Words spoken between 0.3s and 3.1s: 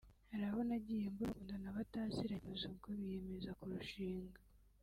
Hari abo nagiye mbona bakundana bataziranye kuza ubwo